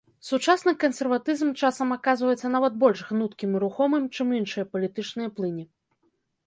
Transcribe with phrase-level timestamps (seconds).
[0.27, 5.65] Сучасны кансерватызм часам аказваецца нават больш гнуткім і рухомым, чым іншыя палітычныя плыні.